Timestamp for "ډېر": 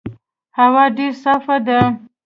0.97-1.13